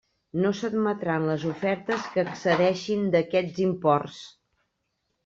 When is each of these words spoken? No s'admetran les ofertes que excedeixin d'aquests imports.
No 0.43 0.51
s'admetran 0.59 1.27
les 1.31 1.43
ofertes 1.49 2.07
que 2.15 2.23
excedeixin 2.29 3.05
d'aquests 3.17 3.61
imports. 3.67 4.19